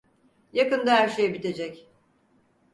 Yakında 0.53 0.91
her 0.95 1.09
şey 1.09 1.33
bitecek. 1.33 1.87